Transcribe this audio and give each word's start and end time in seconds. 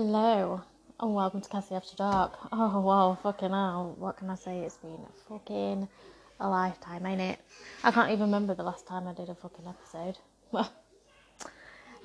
Hello, 0.00 0.60
and 1.00 1.12
welcome 1.12 1.40
to 1.40 1.48
Cassie 1.48 1.74
After 1.74 1.96
Dark. 1.96 2.38
Oh, 2.52 2.80
wow, 2.82 3.18
fucking 3.20 3.50
hell. 3.50 3.96
What 3.98 4.16
can 4.16 4.30
I 4.30 4.36
say? 4.36 4.60
It's 4.60 4.76
been 4.76 5.04
fucking 5.28 5.88
a 6.38 6.48
lifetime, 6.48 7.04
ain't 7.04 7.20
it? 7.20 7.40
I 7.82 7.90
can't 7.90 8.12
even 8.12 8.26
remember 8.26 8.54
the 8.54 8.62
last 8.62 8.86
time 8.86 9.08
I 9.08 9.12
did 9.12 9.28
a 9.28 9.34
fucking 9.34 9.66
episode. 9.66 10.16
Well, 10.52 10.72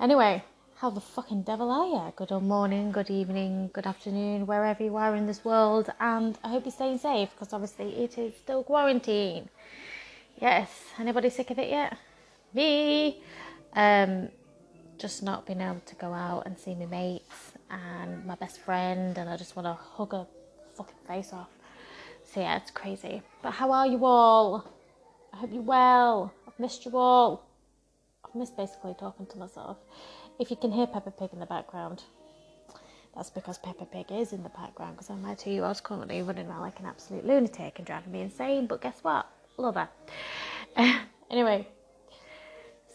anyway, 0.00 0.42
how 0.74 0.90
the 0.90 1.00
fucking 1.00 1.42
devil 1.42 1.70
are 1.70 1.86
you? 1.86 2.12
Good 2.16 2.32
old 2.32 2.42
morning, 2.42 2.90
good 2.90 3.10
evening, 3.10 3.70
good 3.72 3.86
afternoon, 3.86 4.48
wherever 4.48 4.82
you 4.82 4.96
are 4.96 5.14
in 5.14 5.28
this 5.28 5.44
world, 5.44 5.88
and 6.00 6.36
I 6.42 6.48
hope 6.48 6.64
you're 6.64 6.72
staying 6.72 6.98
safe 6.98 7.30
because 7.30 7.52
obviously 7.52 7.94
it 7.94 8.18
is 8.18 8.34
still 8.36 8.64
quarantine. 8.64 9.50
Yes, 10.40 10.68
anybody 10.98 11.30
sick 11.30 11.52
of 11.52 11.60
it 11.60 11.68
yet? 11.68 11.96
Me. 12.52 13.22
Um, 13.72 14.30
just 14.98 15.22
not 15.22 15.46
being 15.46 15.60
able 15.60 15.82
to 15.86 15.94
go 15.94 16.12
out 16.12 16.42
and 16.46 16.58
see 16.58 16.74
my 16.74 16.86
mates 16.86 17.53
and 17.70 18.24
my 18.26 18.34
best 18.34 18.60
friend, 18.60 19.16
and 19.18 19.28
I 19.28 19.36
just 19.36 19.56
want 19.56 19.66
to 19.66 19.74
hug 19.74 20.12
her 20.12 20.26
fucking 20.76 20.96
face 21.06 21.32
off. 21.32 21.48
So 22.24 22.40
yeah, 22.40 22.56
it's 22.56 22.70
crazy. 22.70 23.22
But 23.42 23.52
how 23.52 23.72
are 23.72 23.86
you 23.86 24.04
all? 24.04 24.72
I 25.32 25.38
hope 25.38 25.50
you're 25.52 25.62
well. 25.62 26.32
I've 26.46 26.58
missed 26.58 26.84
you 26.84 26.96
all. 26.96 27.46
I've 28.24 28.34
missed 28.34 28.56
basically 28.56 28.94
talking 28.98 29.26
to 29.26 29.38
myself. 29.38 29.78
If 30.38 30.50
you 30.50 30.56
can 30.56 30.72
hear 30.72 30.86
Peppa 30.86 31.10
Pig 31.10 31.30
in 31.32 31.40
the 31.40 31.46
background, 31.46 32.02
that's 33.14 33.30
because 33.30 33.58
Peppa 33.58 33.84
Pig 33.84 34.06
is 34.10 34.32
in 34.32 34.42
the 34.42 34.48
background 34.50 34.96
because 34.96 35.10
I'm 35.10 35.22
my 35.22 35.34
two 35.34 35.50
year 35.50 35.64
old's 35.64 35.80
currently 35.80 36.22
running 36.22 36.48
around 36.48 36.62
like 36.62 36.80
an 36.80 36.86
absolute 36.86 37.24
lunatic 37.24 37.78
and 37.78 37.86
driving 37.86 38.12
me 38.12 38.22
insane. 38.22 38.66
But 38.66 38.80
guess 38.80 38.98
what? 39.02 39.26
Love 39.56 39.76
her. 39.76 39.88
anyway, 41.30 41.68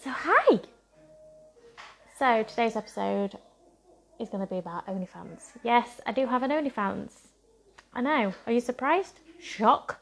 so 0.04 0.10
hi. 0.10 0.60
So 2.18 2.44
today's 2.44 2.76
episode 2.76 3.38
is 4.20 4.30
going 4.30 4.46
to 4.46 4.50
be 4.50 4.60
about 4.60 4.86
OnlyFans. 4.88 5.52
Yes, 5.64 6.02
I 6.06 6.12
do 6.12 6.26
have 6.26 6.44
an 6.44 6.52
OnlyFans. 6.52 7.12
I 7.94 8.02
know. 8.02 8.34
Are 8.46 8.52
you 8.52 8.60
surprised? 8.60 9.20
Shock? 9.40 10.00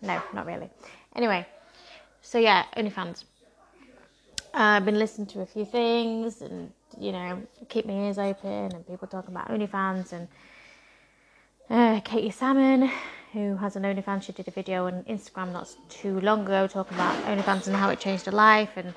No, 0.00 0.22
not 0.32 0.46
really. 0.46 0.70
Anyway, 1.16 1.46
so 2.22 2.38
yeah, 2.38 2.64
OnlyFans. 2.76 3.24
Uh, 4.54 4.76
I've 4.76 4.84
been 4.84 4.98
listening 4.98 5.26
to 5.28 5.40
a 5.40 5.46
few 5.46 5.64
things 5.64 6.40
and, 6.40 6.72
you 6.98 7.12
know, 7.12 7.42
keep 7.68 7.84
my 7.84 7.92
ears 7.92 8.18
open 8.18 8.72
and 8.72 8.86
people 8.86 9.06
talking 9.06 9.30
about 9.34 9.48
OnlyFans 9.48 10.12
and 10.12 10.28
uh, 11.68 12.00
Katie 12.00 12.30
Salmon, 12.30 12.90
who 13.32 13.56
has 13.56 13.76
an 13.76 13.82
OnlyFans, 13.82 14.22
she 14.22 14.32
did 14.32 14.48
a 14.48 14.50
video 14.50 14.86
on 14.86 15.02
Instagram 15.02 15.52
not 15.52 15.74
too 15.90 16.18
long 16.20 16.42
ago 16.42 16.66
talking 16.66 16.96
about 16.96 17.14
OnlyFans 17.24 17.66
and 17.66 17.76
how 17.76 17.90
it 17.90 18.00
changed 18.00 18.24
her 18.26 18.32
life 18.32 18.70
and 18.76 18.94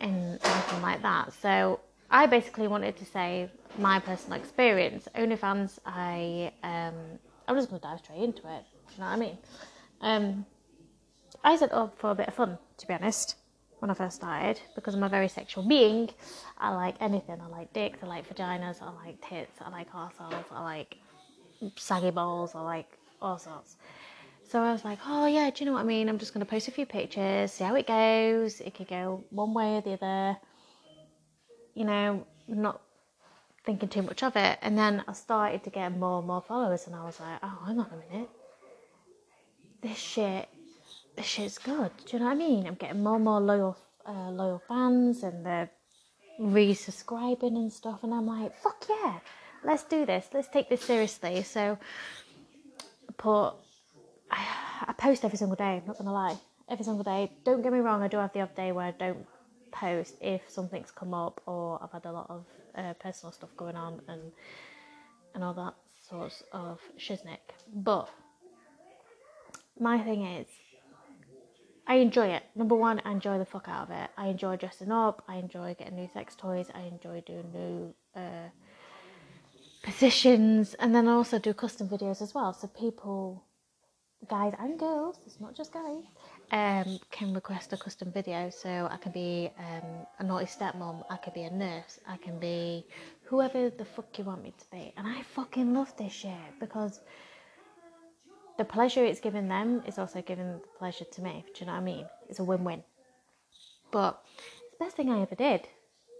and 0.00 0.38
everything 0.42 0.82
like 0.82 1.02
that. 1.02 1.32
So 1.34 1.80
I 2.10 2.26
basically 2.26 2.66
wanted 2.66 2.96
to 2.96 3.04
say 3.04 3.48
my 3.78 4.00
personal 4.00 4.38
experience. 4.38 5.06
OnlyFans, 5.14 5.78
I 5.86 6.52
um, 6.62 6.94
I'm 7.46 7.56
just 7.56 7.70
gonna 7.70 7.80
dive 7.80 8.00
straight 8.00 8.22
into 8.22 8.40
it. 8.40 8.64
Do 8.88 8.94
you 8.94 9.00
know 9.00 9.06
what 9.06 9.12
I 9.12 9.16
mean? 9.16 9.38
Um, 10.00 10.46
I 11.44 11.56
set 11.56 11.72
up 11.72 11.98
for 11.98 12.10
a 12.10 12.14
bit 12.14 12.28
of 12.28 12.34
fun, 12.34 12.58
to 12.78 12.86
be 12.86 12.94
honest, 12.94 13.36
when 13.78 13.90
I 13.90 13.94
first 13.94 14.16
started, 14.16 14.60
because 14.74 14.94
I'm 14.94 15.02
a 15.04 15.08
very 15.08 15.28
sexual 15.28 15.62
being. 15.66 16.10
I 16.58 16.74
like 16.74 16.96
anything. 17.00 17.40
I 17.40 17.46
like 17.46 17.72
dicks. 17.72 18.00
I 18.02 18.06
like 18.06 18.28
vaginas. 18.28 18.82
I 18.82 18.90
like 19.04 19.20
tits. 19.26 19.60
I 19.60 19.70
like 19.70 19.90
arseholes. 19.92 20.44
I 20.50 20.64
like 20.64 20.96
saggy 21.76 22.10
balls. 22.10 22.54
I 22.54 22.60
like 22.60 22.98
all 23.22 23.38
sorts. 23.38 23.76
So 24.48 24.60
I 24.60 24.72
was 24.72 24.84
like, 24.84 24.98
oh 25.06 25.26
yeah, 25.26 25.48
do 25.50 25.62
you 25.62 25.66
know 25.66 25.74
what 25.74 25.82
I 25.82 25.84
mean? 25.84 26.08
I'm 26.08 26.18
just 26.18 26.32
to 26.32 26.44
post 26.44 26.66
a 26.66 26.72
few 26.72 26.86
pictures, 26.86 27.52
see 27.52 27.62
how 27.62 27.76
it 27.76 27.86
goes. 27.86 28.60
It 28.60 28.74
could 28.74 28.88
go 28.88 29.22
one 29.30 29.54
way 29.54 29.76
or 29.76 29.80
the 29.80 29.92
other. 29.92 30.38
You 31.80 31.86
know, 31.86 32.26
not 32.46 32.82
thinking 33.64 33.88
too 33.88 34.02
much 34.02 34.22
of 34.22 34.36
it. 34.36 34.58
And 34.60 34.76
then 34.76 35.02
I 35.08 35.14
started 35.14 35.64
to 35.64 35.70
get 35.70 35.96
more 35.96 36.18
and 36.18 36.26
more 36.26 36.42
followers, 36.42 36.86
and 36.86 36.94
I 36.94 37.02
was 37.02 37.18
like, 37.18 37.38
oh, 37.42 37.58
hang 37.66 37.78
on 37.78 37.86
a 37.90 38.12
minute. 38.12 38.28
This 39.80 39.96
shit, 39.96 40.46
this 41.16 41.24
shit's 41.24 41.56
good. 41.56 41.90
Do 42.04 42.12
you 42.12 42.18
know 42.18 42.26
what 42.26 42.32
I 42.32 42.34
mean? 42.34 42.66
I'm 42.66 42.74
getting 42.74 43.02
more 43.02 43.14
and 43.14 43.24
more 43.24 43.40
loyal, 43.40 43.78
uh, 44.06 44.28
loyal 44.28 44.62
fans, 44.68 45.22
and 45.22 45.46
they're 45.46 45.70
resubscribing 46.38 47.56
and 47.56 47.72
stuff. 47.72 48.04
And 48.04 48.12
I'm 48.12 48.26
like, 48.26 48.54
fuck 48.60 48.84
yeah, 48.86 49.20
let's 49.64 49.84
do 49.84 50.04
this. 50.04 50.28
Let's 50.34 50.48
take 50.48 50.68
this 50.68 50.82
seriously. 50.82 51.42
So, 51.44 51.78
I 53.08 53.12
put 53.16 53.54
I, 54.30 54.44
I 54.88 54.92
post 54.92 55.24
every 55.24 55.38
single 55.38 55.56
day, 55.56 55.80
I'm 55.80 55.86
not 55.86 55.96
gonna 55.96 56.12
lie. 56.12 56.36
Every 56.68 56.84
single 56.84 57.04
day. 57.04 57.32
Don't 57.44 57.62
get 57.62 57.72
me 57.72 57.78
wrong, 57.78 58.02
I 58.02 58.08
do 58.08 58.18
have 58.18 58.34
the 58.34 58.42
odd 58.42 58.54
day 58.54 58.70
where 58.70 58.84
I 58.84 58.90
don't 58.90 59.26
post 59.72 60.14
if 60.20 60.42
something's 60.48 60.90
come 60.90 61.14
up 61.14 61.40
or 61.46 61.82
I've 61.82 61.92
had 61.92 62.06
a 62.06 62.12
lot 62.12 62.26
of 62.28 62.44
uh, 62.74 62.94
personal 62.94 63.32
stuff 63.32 63.50
going 63.56 63.76
on 63.76 64.00
and 64.08 64.32
and 65.34 65.44
all 65.44 65.54
that 65.54 65.74
sorts 66.08 66.42
of 66.52 66.80
shiznick. 66.98 67.54
But 67.72 68.08
my 69.78 69.98
thing 69.98 70.26
is, 70.26 70.46
I 71.86 71.94
enjoy 71.94 72.28
it. 72.28 72.42
Number 72.54 72.74
one, 72.74 73.00
I 73.04 73.12
enjoy 73.12 73.38
the 73.38 73.44
fuck 73.44 73.68
out 73.68 73.88
of 73.88 73.90
it. 73.90 74.10
I 74.16 74.26
enjoy 74.28 74.56
dressing 74.56 74.92
up. 74.92 75.24
I 75.28 75.36
enjoy 75.36 75.74
getting 75.78 75.96
new 75.96 76.08
sex 76.12 76.34
toys. 76.36 76.68
I 76.74 76.82
enjoy 76.82 77.22
doing 77.26 77.50
new 77.52 77.94
uh, 78.14 78.48
positions, 79.82 80.74
and 80.74 80.94
then 80.94 81.08
I 81.08 81.12
also 81.12 81.38
do 81.38 81.54
custom 81.54 81.88
videos 81.88 82.20
as 82.22 82.34
well. 82.34 82.52
So 82.52 82.68
people 82.68 83.44
guys 84.28 84.54
and 84.58 84.78
girls, 84.78 85.18
it's 85.26 85.40
not 85.40 85.54
just 85.54 85.72
guys, 85.72 86.04
um, 86.52 86.98
can 87.10 87.32
request 87.32 87.72
a 87.72 87.76
custom 87.76 88.12
video. 88.12 88.50
So 88.50 88.88
I 88.90 88.96
can 88.96 89.12
be 89.12 89.50
um, 89.58 90.06
a 90.18 90.24
naughty 90.24 90.46
stepmom, 90.46 91.04
I 91.10 91.16
could 91.16 91.34
be 91.34 91.42
a 91.42 91.50
nurse, 91.50 92.00
I 92.06 92.16
can 92.16 92.38
be 92.38 92.86
whoever 93.24 93.70
the 93.70 93.84
fuck 93.84 94.18
you 94.18 94.24
want 94.24 94.42
me 94.42 94.52
to 94.58 94.64
be. 94.70 94.92
And 94.96 95.06
I 95.06 95.22
fucking 95.22 95.72
love 95.72 95.96
this 95.96 96.12
shit 96.12 96.32
because 96.58 97.00
the 98.58 98.64
pleasure 98.64 99.04
it's 99.04 99.20
giving 99.20 99.48
them 99.48 99.82
is 99.86 99.98
also 99.98 100.20
giving 100.20 100.52
the 100.52 100.60
pleasure 100.78 101.06
to 101.06 101.22
me. 101.22 101.44
Do 101.54 101.60
you 101.60 101.66
know 101.66 101.72
what 101.72 101.80
I 101.80 101.84
mean? 101.84 102.06
It's 102.28 102.40
a 102.40 102.44
win 102.44 102.64
win. 102.64 102.82
But 103.90 104.22
it's 104.62 104.78
the 104.78 104.84
best 104.84 104.96
thing 104.96 105.10
I 105.10 105.22
ever 105.22 105.34
did. 105.34 105.66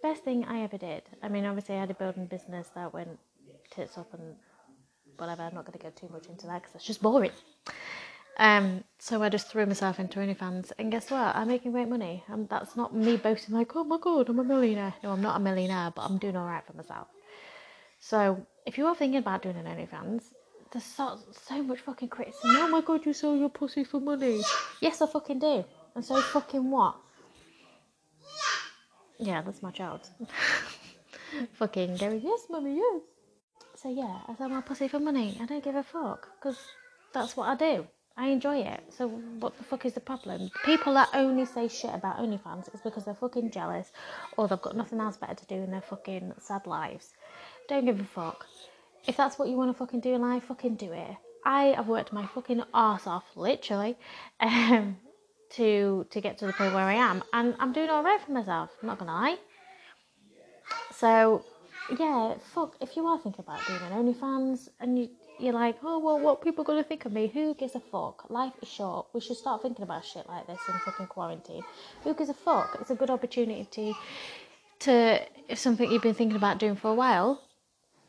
Best 0.03 0.25
thing 0.25 0.45
I 0.47 0.63
ever 0.63 0.79
did. 0.79 1.03
I 1.23 1.29
mean, 1.29 1.45
obviously, 1.45 1.77
I 1.77 1.81
had 1.81 1.91
a 1.91 1.95
building 1.95 2.27
business 2.27 2.71
that 2.75 2.95
went 2.95 3.19
tits 3.71 3.99
up 3.99 4.13
and 4.15 4.37
whatever. 5.21 5.43
I'm 5.43 5.55
not 5.55 5.67
going 5.67 5.79
to 5.79 5.85
go 5.85 5.91
too 5.91 6.09
much 6.13 6.27
into 6.27 6.47
that 6.47 6.63
because 6.63 6.75
it's 6.75 6.85
just 6.85 7.03
boring. 7.03 7.33
Um, 8.39 8.85
so 8.99 9.23
I 9.23 9.29
just 9.29 9.49
threw 9.49 9.67
myself 9.67 10.01
into 10.01 10.19
OnlyFans, 10.19 10.73
and 10.79 10.91
guess 10.91 11.11
what? 11.11 11.37
I'm 11.37 11.49
making 11.49 11.73
great 11.73 11.89
money, 11.89 12.25
and 12.29 12.49
that's 12.49 12.75
not 12.75 12.95
me 12.95 13.17
boasting 13.19 13.55
like, 13.55 13.77
oh 13.77 13.85
my 13.85 13.99
god, 14.01 14.29
I'm 14.31 14.39
a 14.39 14.45
millionaire. 14.45 14.95
No, 15.03 15.11
I'm 15.13 15.21
not 15.21 15.37
a 15.37 15.41
millionaire, 15.41 15.93
but 15.95 16.03
I'm 16.03 16.17
doing 16.17 16.37
all 16.37 16.47
right 16.47 16.65
for 16.67 16.73
myself. 16.73 17.09
So 17.99 18.47
if 18.65 18.79
you 18.79 18.87
are 18.87 18.95
thinking 18.95 19.19
about 19.19 19.43
doing 19.43 19.57
an 19.57 19.67
OnlyFans, 19.67 20.23
there's 20.73 20.85
so, 20.85 21.19
so 21.33 21.63
much 21.63 21.81
fucking 21.81 22.09
criticism. 22.09 22.51
Oh 22.55 22.69
my 22.69 22.81
god, 22.81 23.05
you 23.05 23.13
sell 23.13 23.37
your 23.37 23.51
pussy 23.51 23.85
for 23.85 24.01
money. 24.01 24.41
Yes, 24.81 25.03
I 25.03 25.07
fucking 25.07 25.41
do. 25.41 25.65
And 25.95 26.05
so 26.05 26.21
fucking 26.21 26.71
what? 26.71 26.97
Yeah, 29.19 29.43
that's 29.43 29.63
my 29.63 29.71
child. 29.71 30.09
fucking 31.55 31.97
going, 31.97 32.23
yes, 32.23 32.47
mummy, 32.49 32.77
yes. 32.77 33.03
So 33.83 33.89
yeah, 33.89 34.19
I 34.29 34.35
sell 34.35 34.51
my 34.51 34.61
pussy 34.61 34.89
for 34.89 35.01
money. 35.01 35.39
I 35.41 35.47
don't 35.47 35.65
give 35.65 35.75
a 35.75 35.83
fuck 35.83 36.29
because 36.39 36.59
that's 37.15 37.35
what 37.35 37.49
I 37.49 37.55
do. 37.55 37.87
I 38.15 38.29
enjoy 38.29 38.59
it. 38.59 38.83
So 38.91 39.09
what 39.09 39.57
the 39.57 39.65
fuck 39.65 39.87
is 39.87 39.95
the 39.95 40.01
problem? 40.01 40.51
People 40.67 40.93
that 40.95 41.09
only 41.15 41.47
say 41.47 41.67
shit 41.67 41.95
about 41.95 42.19
OnlyFans 42.19 42.75
is 42.75 42.83
because 42.83 43.07
they're 43.07 43.15
fucking 43.15 43.51
jealous 43.51 43.91
or 44.37 44.49
they've 44.49 44.61
got 44.61 44.77
nothing 44.77 45.01
else 45.01 45.17
better 45.17 45.35
to 45.35 45.47
do 45.47 45.55
in 45.55 45.71
their 45.71 45.81
fucking 45.81 46.35
sad 46.39 46.67
lives. 46.67 47.15
Don't 47.69 47.87
give 47.87 47.99
a 47.99 48.05
fuck. 48.05 48.45
If 49.07 49.17
that's 49.17 49.39
what 49.39 49.49
you 49.49 49.57
want 49.57 49.73
to 49.73 49.79
fucking 49.79 50.01
do 50.01 50.13
in 50.13 50.21
life, 50.21 50.45
fucking 50.45 50.75
do 50.75 50.93
it. 50.93 51.17
I 51.47 51.73
have 51.77 51.89
worked 51.89 52.13
my 52.13 52.27
fucking 52.27 52.63
ass 52.75 53.07
off, 53.07 53.25
literally, 53.35 53.97
um, 54.41 54.99
to 55.53 56.07
to 56.11 56.21
get 56.21 56.37
to 56.39 56.47
the 56.47 56.53
point 56.53 56.75
where 56.75 56.85
I 56.85 56.95
am, 56.95 57.25
and 57.33 57.57
I'm 57.59 57.73
doing 57.73 57.89
all 57.89 58.05
right 58.05 58.21
for 58.21 58.33
myself. 58.33 58.69
I'm 58.83 58.89
not 58.89 58.99
gonna 58.99 59.13
lie. 59.13 59.37
So 60.93 61.45
yeah, 61.99 62.35
fuck, 62.55 62.77
if 62.81 62.97
you 62.97 63.07
are 63.07 63.19
thinking 63.19 63.45
about 63.47 63.67
doing 63.67 63.81
an 63.83 63.93
OnlyFans 63.93 64.69
and 64.81 64.99
you, 64.99 65.09
you're 65.39 65.55
like, 65.55 65.77
oh, 65.83 65.99
well, 65.99 66.19
what 66.19 66.43
people 66.43 66.65
to 66.65 66.83
think 66.83 67.05
of 67.05 67.13
me? 67.13 67.29
Who 67.29 67.55
gives 67.55 67.75
a 67.75 67.81
fuck? 67.81 68.29
Life 68.31 68.53
is 68.63 68.69
short. 68.69 69.07
We 69.13 69.21
should 69.21 69.37
start 69.37 69.63
thinking 69.63 69.83
about 69.83 70.05
shit 70.05 70.29
like 70.29 70.47
this 70.47 70.61
in 70.69 70.75
fucking 70.81 71.07
quarantine. 71.07 71.63
Who 72.05 72.15
gives 72.15 72.31
a 72.31 72.35
fuck? 72.35 72.77
It's 72.81 72.91
a 72.91 72.95
good 72.95 73.11
opportunity 73.11 73.67
to, 73.71 73.95
to 74.81 75.21
if 75.49 75.59
something 75.59 75.91
you've 75.91 76.03
been 76.03 76.15
thinking 76.15 76.37
about 76.37 76.59
doing 76.59 76.77
for 76.77 76.91
a 76.91 76.95
while, 76.95 77.43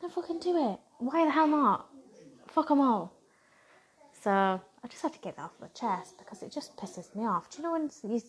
then 0.00 0.10
fucking 0.10 0.40
do 0.40 0.72
it. 0.72 0.78
Why 0.98 1.24
the 1.24 1.30
hell 1.30 1.48
not? 1.48 1.88
Fuck 2.48 2.68
them 2.68 2.80
all. 2.80 3.12
So 4.22 4.30
I 4.30 4.88
just 4.88 5.02
had 5.02 5.12
to 5.14 5.18
get 5.18 5.36
that 5.36 5.42
off 5.42 5.52
my 5.60 5.68
chest 5.68 6.18
because 6.18 6.42
it 6.42 6.52
just 6.52 6.76
pisses 6.76 7.14
me 7.16 7.24
off. 7.24 7.50
Do 7.50 7.58
you 7.58 7.64
know 7.64 7.72
when 7.72 7.90
you 8.04 8.20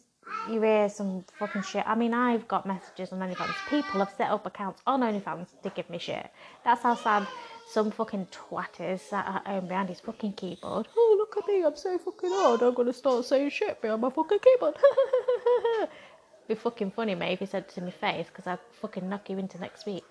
you 0.49 0.61
hear 0.61 0.89
some 0.89 1.25
fucking 1.39 1.63
shit. 1.63 1.83
I 1.87 1.95
mean, 1.95 2.13
I've 2.13 2.47
got 2.47 2.65
messages 2.65 3.11
on 3.11 3.19
OnlyFans. 3.19 3.53
People 3.69 3.99
have 3.99 4.13
set 4.17 4.29
up 4.29 4.45
accounts 4.45 4.81
on 4.85 5.01
OnlyFans 5.01 5.47
to 5.63 5.69
give 5.69 5.89
me 5.89 5.97
shit. 5.97 6.29
That's 6.63 6.81
how 6.83 6.95
sad 6.95 7.27
some 7.69 7.91
fucking 7.91 8.27
twat 8.27 8.79
is 8.79 9.01
sat 9.01 9.25
at 9.27 9.47
home 9.47 9.67
behind 9.67 9.89
his 9.89 9.99
fucking 9.99 10.33
keyboard. 10.33 10.87
Oh, 10.95 11.15
look 11.17 11.35
at 11.37 11.47
me, 11.47 11.63
I'm 11.63 11.75
so 11.75 11.97
fucking 11.97 12.29
hard. 12.31 12.61
I'm 12.61 12.73
gonna 12.73 12.93
start 12.93 13.25
saying 13.25 13.49
shit 13.49 13.81
behind 13.81 14.01
my 14.01 14.09
fucking 14.09 14.39
keyboard. 14.39 14.75
Be 16.47 16.55
fucking 16.55 16.91
funny, 16.91 17.15
mate, 17.15 17.33
if 17.33 17.41
you 17.41 17.47
said 17.47 17.63
it 17.63 17.69
to 17.75 17.81
my 17.81 17.91
face, 17.91 18.27
because 18.27 18.47
I'd 18.47 18.59
fucking 18.81 19.07
knock 19.07 19.29
you 19.29 19.37
into 19.37 19.57
next 19.59 19.85
week. 19.85 20.05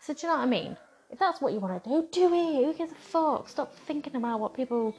So, 0.00 0.14
do 0.14 0.20
you 0.22 0.32
know 0.32 0.38
what 0.38 0.44
I 0.44 0.46
mean? 0.46 0.76
If 1.10 1.18
that's 1.18 1.40
what 1.40 1.52
you 1.52 1.60
want 1.60 1.82
to 1.84 1.90
do, 1.90 2.08
do 2.10 2.34
it. 2.34 2.64
Who 2.64 2.74
gives 2.74 2.92
a 2.92 2.94
fuck? 2.94 3.48
Stop 3.48 3.74
thinking 3.74 4.16
about 4.16 4.40
what 4.40 4.54
people 4.54 4.94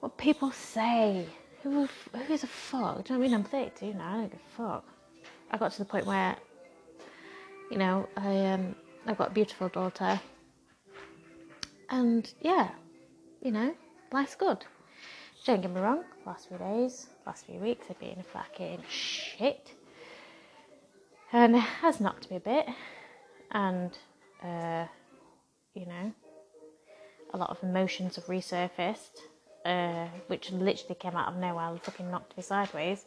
what 0.00 0.16
people 0.18 0.50
say. 0.50 1.26
Who 1.64 1.88
who 2.12 2.24
gives 2.28 2.44
a 2.44 2.46
fuck? 2.46 3.04
Do 3.04 3.14
you 3.14 3.18
know 3.18 3.20
what 3.20 3.26
I 3.26 3.28
mean? 3.28 3.34
I'm 3.34 3.44
32 3.44 3.94
now. 3.94 4.08
I 4.08 4.16
don't 4.18 4.30
give 4.30 4.40
a 4.40 4.56
fuck. 4.56 4.84
I 5.50 5.56
got 5.56 5.72
to 5.72 5.78
the 5.78 5.86
point 5.86 6.04
where, 6.04 6.36
you 7.70 7.78
know, 7.78 8.06
I 8.18 8.46
um 8.46 8.74
I've 9.06 9.16
got 9.16 9.30
a 9.30 9.34
beautiful 9.34 9.68
daughter, 9.70 10.20
and 11.88 12.30
yeah, 12.42 12.68
you 13.40 13.50
know, 13.50 13.74
life's 14.12 14.34
good. 14.34 14.64
Don't 15.46 15.62
get 15.62 15.70
me 15.70 15.80
wrong. 15.80 16.04
Last 16.26 16.48
few 16.48 16.58
days, 16.58 17.06
last 17.26 17.46
few 17.46 17.58
weeks 17.58 17.86
have 17.86 17.98
been 17.98 18.22
fucking 18.30 18.82
shit, 18.88 19.72
and 21.32 21.56
it 21.56 21.60
has 21.60 21.98
knocked 21.98 22.30
me 22.30 22.36
a 22.36 22.40
bit, 22.40 22.66
and 23.52 23.96
uh, 24.42 24.86
you 25.72 25.86
know, 25.86 26.12
a 27.32 27.38
lot 27.38 27.48
of 27.48 27.62
emotions 27.62 28.16
have 28.16 28.26
resurfaced, 28.26 29.20
uh, 29.64 30.06
which 30.26 30.50
literally 30.52 30.94
came 30.94 31.16
out 31.16 31.28
of 31.28 31.36
nowhere 31.36 31.68
and 31.68 31.82
fucking 31.82 32.10
knocked 32.10 32.36
me 32.36 32.42
sideways. 32.42 33.04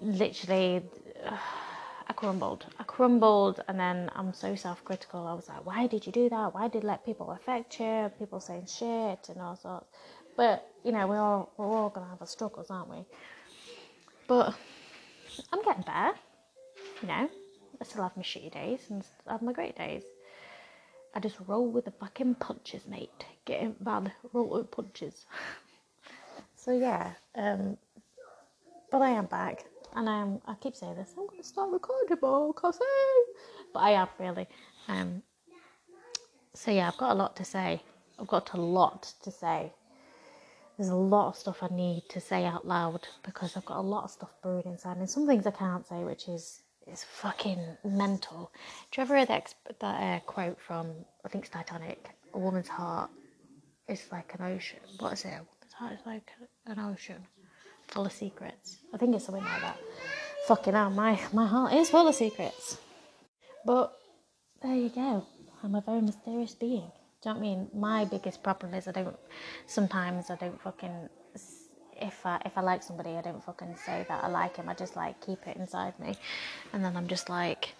Literally, 0.00 0.82
uh, 1.24 1.36
I 2.10 2.14
crumbled. 2.14 2.64
I 2.78 2.84
crumbled, 2.84 3.62
and 3.68 3.78
then 3.78 4.10
I'm 4.14 4.32
so 4.32 4.54
self 4.54 4.82
critical. 4.84 5.26
I 5.26 5.34
was 5.34 5.48
like, 5.48 5.66
why 5.66 5.86
did 5.86 6.06
you 6.06 6.12
do 6.12 6.30
that? 6.30 6.54
Why 6.54 6.68
did 6.68 6.82
let 6.82 7.04
people 7.04 7.30
affect 7.32 7.78
you? 7.78 8.10
People 8.18 8.40
saying 8.40 8.66
shit 8.66 9.28
and 9.28 9.40
all 9.40 9.56
sorts. 9.56 9.86
But, 10.36 10.66
you 10.84 10.92
know, 10.92 11.06
we're 11.06 11.20
all, 11.20 11.52
we're 11.56 11.66
all 11.66 11.90
going 11.90 12.06
to 12.06 12.10
have 12.10 12.20
our 12.22 12.26
struggles, 12.26 12.70
aren't 12.70 12.88
we? 12.88 13.04
But 14.26 14.54
I'm 15.52 15.62
getting 15.64 15.82
better, 15.82 16.16
you 17.02 17.08
know. 17.08 17.28
I 17.80 17.84
still 17.84 18.02
have 18.02 18.16
my 18.16 18.22
shitty 18.22 18.52
days 18.52 18.80
and 18.88 19.04
I 19.26 19.32
have 19.32 19.42
my 19.42 19.52
great 19.52 19.76
days. 19.76 20.02
I 21.14 21.20
just 21.20 21.36
roll 21.46 21.66
with 21.66 21.86
the 21.86 21.90
fucking 21.92 22.36
punches, 22.36 22.86
mate. 22.86 23.24
Getting 23.48 23.76
bad, 23.80 24.12
roll 24.34 24.58
with 24.58 24.70
punches. 24.70 25.24
so 26.54 26.70
yeah, 26.70 27.12
um, 27.34 27.78
but 28.90 29.00
I 29.00 29.08
am 29.08 29.24
back, 29.24 29.64
and 29.96 30.06
I 30.06 30.20
am. 30.20 30.42
I 30.46 30.52
keep 30.56 30.76
saying 30.76 30.96
this. 30.96 31.14
I'm 31.16 31.26
going 31.26 31.38
to 31.40 31.48
start 31.48 31.70
recording 31.72 32.18
more, 32.20 32.52
cause 32.52 32.78
but 33.72 33.80
I 33.80 33.92
am 33.92 34.08
really. 34.18 34.46
Um, 34.86 35.22
so 36.52 36.70
yeah, 36.70 36.88
I've 36.88 36.98
got 36.98 37.12
a 37.12 37.14
lot 37.14 37.36
to 37.36 37.44
say. 37.46 37.80
I've 38.18 38.26
got 38.26 38.52
a 38.52 38.60
lot 38.60 39.14
to 39.22 39.30
say. 39.30 39.72
There's 40.76 40.90
a 40.90 40.94
lot 40.94 41.28
of 41.28 41.36
stuff 41.36 41.62
I 41.62 41.68
need 41.74 42.02
to 42.10 42.20
say 42.20 42.44
out 42.44 42.66
loud 42.68 43.08
because 43.22 43.56
I've 43.56 43.64
got 43.64 43.78
a 43.78 43.88
lot 43.94 44.04
of 44.04 44.10
stuff 44.10 44.34
brewing 44.42 44.66
inside, 44.66 44.98
and 44.98 45.08
some 45.08 45.26
things 45.26 45.46
I 45.46 45.52
can't 45.52 45.86
say, 45.86 46.04
which 46.04 46.28
is 46.28 46.64
is 46.86 47.02
fucking 47.02 47.78
mental. 47.82 48.52
Do 48.90 49.00
you 49.00 49.02
ever 49.04 49.16
hear 49.16 49.24
that, 49.24 49.54
that 49.80 49.84
uh, 49.84 50.20
quote 50.26 50.60
from, 50.60 50.90
I 51.24 51.28
think 51.28 51.44
it's 51.44 51.52
Titanic, 51.52 52.10
a 52.34 52.38
woman's 52.38 52.68
heart 52.68 53.10
is 53.88 54.02
like 54.12 54.34
an 54.38 54.44
ocean. 54.44 54.80
What 54.98 55.14
is 55.14 55.24
it? 55.24 55.30
Woman's 55.30 55.72
heart 55.78 55.92
is 55.94 56.06
like 56.06 56.30
an 56.66 56.78
ocean 56.78 57.26
full 57.88 58.06
of 58.06 58.12
secrets. 58.12 58.78
I 58.94 58.98
think 58.98 59.14
it's 59.14 59.24
something 59.24 59.44
like 59.44 59.60
that. 59.62 59.78
Fucking 60.46 60.74
hell, 60.74 60.90
my, 60.90 61.18
my 61.32 61.46
heart 61.46 61.72
is 61.72 61.90
full 61.90 62.08
of 62.08 62.14
secrets. 62.14 62.78
But 63.64 63.92
there 64.62 64.74
you 64.74 64.88
go. 64.88 65.26
I'm 65.62 65.74
a 65.74 65.80
very 65.80 66.00
mysterious 66.00 66.54
being. 66.54 66.90
Do 67.22 67.30
you 67.30 67.34
know 67.34 67.34
what 67.34 67.36
I 67.36 67.40
mean? 67.40 67.68
My 67.74 68.04
biggest 68.04 68.42
problem 68.42 68.74
is 68.74 68.86
I 68.86 68.92
don't, 68.92 69.16
sometimes 69.66 70.30
I 70.30 70.36
don't 70.36 70.60
fucking 70.62 71.08
if 72.00 72.24
I 72.24 72.40
if 72.44 72.56
I 72.56 72.60
like 72.60 72.82
somebody, 72.82 73.16
I 73.16 73.22
don't 73.22 73.42
fucking 73.42 73.76
say 73.84 74.06
that 74.08 74.24
I 74.24 74.28
like 74.28 74.56
him. 74.56 74.68
I 74.68 74.74
just 74.74 74.96
like 74.96 75.20
keep 75.20 75.46
it 75.46 75.56
inside 75.56 75.98
me, 75.98 76.16
and 76.72 76.84
then 76.84 76.96
I'm 76.96 77.08
just 77.08 77.28
like, 77.28 77.74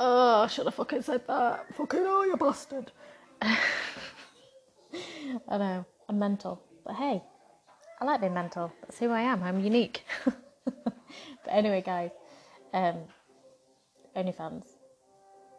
oh, 0.00 0.42
I 0.42 0.46
should 0.48 0.66
have 0.66 0.74
fucking 0.74 1.02
said 1.02 1.26
that. 1.28 1.66
Fucking 1.76 2.00
oh, 2.02 2.24
you 2.24 2.36
bastard. 2.36 2.90
I 5.48 5.58
know 5.58 5.84
I'm 6.08 6.18
mental, 6.18 6.62
but 6.84 6.94
hey, 6.94 7.22
I 8.00 8.04
like 8.04 8.20
being 8.20 8.34
mental. 8.34 8.72
That's 8.82 8.98
who 8.98 9.10
I 9.10 9.22
am. 9.22 9.42
I'm 9.42 9.60
unique. 9.60 10.04
but 10.24 10.94
anyway, 11.48 11.82
guys, 11.84 12.10
um, 12.72 12.96
OnlyFans. 14.16 14.64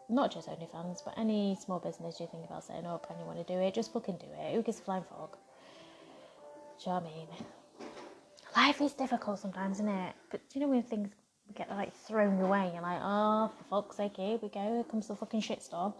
Not 0.08 0.32
just 0.32 0.48
OnlyFans, 0.48 1.00
but 1.04 1.14
any 1.16 1.56
small 1.64 1.80
business 1.80 2.20
you 2.20 2.28
think 2.30 2.44
about 2.44 2.64
setting 2.64 2.86
up 2.86 3.06
and 3.10 3.18
you 3.18 3.26
want 3.26 3.44
to 3.44 3.52
do 3.52 3.58
it, 3.58 3.74
just 3.74 3.92
fucking 3.92 4.18
do 4.18 4.26
it. 4.38 4.54
Who 4.54 4.62
gives 4.62 4.78
a 4.78 4.82
flying 4.82 5.04
fuck? 5.04 5.38
Do 6.78 6.90
you 6.90 6.92
know 6.92 7.00
what 7.00 7.12
I 7.12 7.16
mean? 7.16 7.46
life 8.56 8.80
is 8.80 8.94
difficult 8.94 9.38
sometimes, 9.38 9.76
isn't 9.76 9.88
it? 9.88 10.14
But 10.30 10.40
do 10.48 10.58
you 10.58 10.64
know 10.64 10.72
when 10.72 10.82
things 10.82 11.10
get 11.54 11.70
like 11.70 11.94
thrown 11.94 12.40
away, 12.40 12.70
you're 12.72 12.82
like, 12.82 13.00
oh, 13.02 13.50
for 13.56 13.82
fuck's 13.82 13.96
sake, 13.96 14.16
here 14.16 14.38
we 14.42 14.48
go, 14.48 14.60
here 14.60 14.84
comes 14.84 15.08
the 15.08 15.14
fucking 15.16 15.42
shitstorm. 15.42 15.94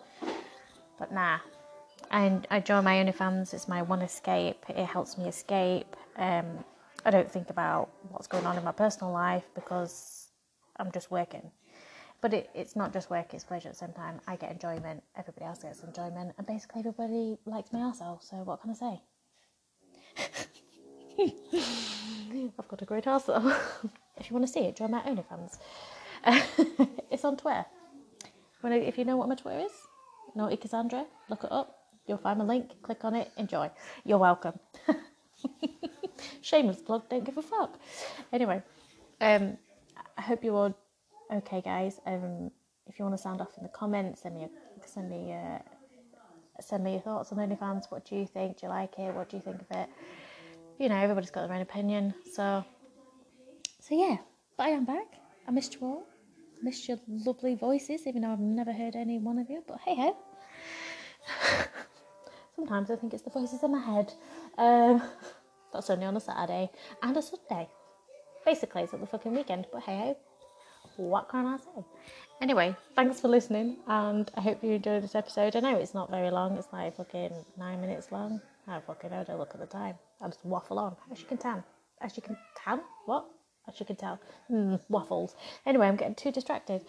But 0.98 1.12
nah, 1.12 1.38
and 2.10 2.46
I 2.50 2.60
join 2.60 2.84
my 2.84 2.94
OnlyFans. 2.96 3.54
It's 3.54 3.68
my 3.68 3.82
one 3.82 4.02
escape. 4.02 4.64
It 4.68 4.84
helps 4.86 5.18
me 5.18 5.26
escape. 5.26 5.96
Um, 6.16 6.64
I 7.04 7.10
don't 7.10 7.30
think 7.30 7.50
about 7.50 7.90
what's 8.10 8.26
going 8.26 8.46
on 8.46 8.56
in 8.56 8.64
my 8.64 8.72
personal 8.72 9.12
life 9.12 9.44
because 9.54 10.28
I'm 10.76 10.90
just 10.92 11.10
working. 11.10 11.50
But 12.20 12.34
it, 12.34 12.50
it's 12.54 12.74
not 12.74 12.92
just 12.92 13.10
work; 13.10 13.34
it's 13.34 13.44
pleasure 13.44 13.68
at 13.68 13.74
the 13.74 13.78
same 13.78 13.92
time. 13.92 14.20
I 14.26 14.36
get 14.36 14.50
enjoyment. 14.50 15.02
Everybody 15.16 15.44
else 15.44 15.62
gets 15.62 15.82
enjoyment, 15.82 16.34
and 16.38 16.46
basically 16.46 16.80
everybody 16.80 17.38
likes 17.44 17.72
my 17.72 17.80
arsehole. 17.80 18.22
So 18.22 18.36
what 18.38 18.62
can 18.62 18.70
I 18.70 18.74
say? 18.74 19.00
I've 22.58 22.68
got 22.68 22.82
a 22.82 22.84
great 22.84 23.04
arsehole. 23.04 23.56
if 24.16 24.30
you 24.30 24.34
want 24.34 24.46
to 24.46 24.52
see 24.52 24.60
it, 24.60 24.76
join 24.76 24.90
my 24.90 25.00
OnlyFans. 25.02 25.58
it's 27.10 27.24
on 27.24 27.36
Twitter. 27.36 27.66
If 28.64 28.98
you 28.98 29.04
know 29.04 29.16
what 29.16 29.28
my 29.28 29.36
Twitter 29.36 29.60
is, 29.60 29.70
Naughty 30.34 30.56
Cassandra, 30.56 31.06
look 31.28 31.44
it 31.44 31.52
up. 31.52 31.85
You'll 32.06 32.18
find 32.18 32.38
my 32.38 32.44
link. 32.44 32.70
Click 32.82 33.04
on 33.04 33.14
it. 33.14 33.30
Enjoy. 33.36 33.70
You're 34.04 34.18
welcome. 34.18 34.58
Shameless 36.40 36.80
plug. 36.82 37.08
Don't 37.08 37.24
give 37.24 37.36
a 37.36 37.42
fuck. 37.42 37.78
Anyway, 38.32 38.62
um, 39.20 39.56
I 40.16 40.22
hope 40.22 40.44
you're 40.44 40.54
all 40.54 40.74
okay, 41.32 41.60
guys. 41.60 42.00
Um, 42.06 42.50
if 42.86 42.98
you 42.98 43.04
want 43.04 43.16
to 43.16 43.22
sound 43.22 43.40
off 43.40 43.56
in 43.58 43.64
the 43.64 43.68
comments, 43.68 44.22
send 44.22 44.36
me 44.36 44.44
a, 44.44 44.86
send 44.86 45.10
me 45.10 45.32
uh, 45.32 45.58
send 46.60 46.84
me 46.84 46.92
your 46.92 47.00
thoughts 47.00 47.32
on 47.32 47.38
OnlyFans. 47.38 47.90
What 47.90 48.04
do 48.04 48.16
you 48.16 48.26
think? 48.26 48.60
Do 48.60 48.66
you 48.66 48.70
like 48.70 48.98
it? 48.98 49.14
What 49.14 49.28
do 49.28 49.36
you 49.36 49.42
think 49.42 49.60
of 49.60 49.76
it? 49.76 49.88
you 50.78 50.88
know, 50.88 50.96
everybody's 50.96 51.30
got 51.30 51.46
their 51.46 51.56
own 51.56 51.62
opinion. 51.62 52.14
So, 52.32 52.64
so 53.80 53.94
yeah. 53.94 54.16
But 54.56 54.66
I 54.66 54.68
am 54.70 54.84
back. 54.84 55.06
I 55.46 55.50
missed 55.50 55.74
you 55.74 55.80
all. 55.82 56.06
I 56.60 56.64
missed 56.64 56.88
your 56.88 56.98
lovely 57.08 57.54
voices, 57.54 58.06
even 58.06 58.22
though 58.22 58.32
I've 58.32 58.40
never 58.40 58.72
heard 58.72 58.96
any 58.96 59.18
one 59.18 59.38
of 59.38 59.50
you. 59.50 59.62
But 59.66 59.78
hey 59.84 59.96
ho. 59.96 60.16
Sometimes 62.66 62.90
I 62.90 62.96
think 62.96 63.14
it's 63.14 63.22
the 63.22 63.30
voices 63.30 63.62
in 63.62 63.70
my 63.70 63.78
head. 63.78 64.12
Um, 64.58 65.00
that's 65.72 65.88
only 65.88 66.04
on 66.04 66.16
a 66.16 66.20
Saturday 66.20 66.68
and 67.00 67.16
a 67.16 67.22
Sunday. 67.22 67.68
Basically, 68.44 68.82
it's 68.82 68.92
at 68.92 68.98
the 68.98 69.06
fucking 69.06 69.32
weekend. 69.32 69.66
But 69.72 69.82
hey. 69.82 70.16
What 70.96 71.28
can 71.28 71.46
I 71.46 71.58
say? 71.58 71.84
Anyway, 72.40 72.74
thanks 72.96 73.20
for 73.20 73.28
listening, 73.28 73.76
and 73.86 74.28
I 74.36 74.40
hope 74.40 74.64
you 74.64 74.72
enjoyed 74.72 75.04
this 75.04 75.14
episode. 75.14 75.54
I 75.54 75.60
know 75.60 75.76
it's 75.76 75.94
not 75.94 76.10
very 76.10 76.30
long, 76.30 76.56
it's 76.56 76.66
like 76.72 76.96
fucking 76.96 77.30
nine 77.56 77.80
minutes 77.80 78.10
long. 78.10 78.40
I 78.66 78.80
fucking 78.80 79.10
know, 79.10 79.22
don't 79.22 79.38
look 79.38 79.54
at 79.54 79.60
the 79.60 79.66
time. 79.66 79.94
I 80.20 80.26
just 80.26 80.44
waffle 80.44 80.78
on, 80.78 80.96
as 81.12 81.20
you 81.20 81.26
can 81.26 81.38
tell. 81.38 81.62
As 82.00 82.16
you 82.16 82.22
can 82.22 82.36
tell? 82.56 82.82
What? 83.04 83.26
As 83.68 83.78
you 83.78 83.86
can 83.86 83.96
tell. 83.96 84.18
Mm, 84.50 84.80
waffles. 84.88 85.36
Anyway, 85.66 85.86
I'm 85.86 85.96
getting 85.96 86.14
too 86.14 86.32
distracted. 86.32 86.84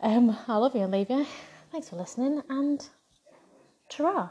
Um, 0.00 0.36
I 0.46 0.56
love 0.56 0.74
you 0.74 0.82
and 0.82 0.92
leave 0.92 1.10
you. 1.10 1.26
Thanks 1.72 1.88
for 1.88 1.96
listening, 1.96 2.42
and 2.48 2.88
ta 3.88 4.30